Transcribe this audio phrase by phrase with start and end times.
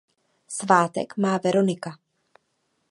[0.47, 1.99] Svátek má Veronika.